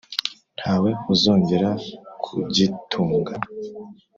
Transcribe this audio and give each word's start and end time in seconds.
Nta 0.59 0.73
we 0.83 0.91
uzongera 1.13 1.69
kugitunga: 2.23 3.33